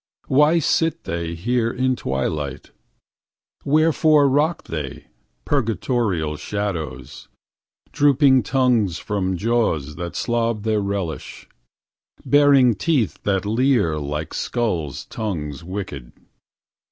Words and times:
Why 0.29 0.57
sit 0.57 1.03
they 1.03 1.35
here 1.35 1.69
in 1.69 1.95
twilight? 1.95 2.71
Wherefore 3.63 4.27
rock 4.27 4.63
they, 4.63 5.05
purgatorial 5.45 6.37
shadows, 6.37 7.27
Drooping 7.91 8.41
tongues 8.41 8.97
from 8.97 9.37
jaws 9.37 9.97
that 9.97 10.15
slob 10.15 10.63
their 10.63 10.81
relish, 10.81 11.47
Baring 12.25 12.73
teeth 12.73 13.21
that 13.25 13.45
leer 13.45 13.99
like 13.99 14.33
skulls' 14.33 15.05
tongues 15.05 15.63
wicked? 15.63 16.11